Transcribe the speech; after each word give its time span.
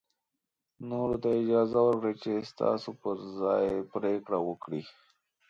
نورو 0.89 1.15
ته 1.23 1.29
اجازه 1.41 1.79
ورکړئ 1.83 2.13
چې 2.23 2.31
ستاسو 2.51 2.89
پر 3.01 3.15
ځای 3.41 3.67
پرېکړه 3.93 4.39
وکړي. 4.47 4.81